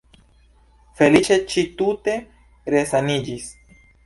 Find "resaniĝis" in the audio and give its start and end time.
2.77-3.49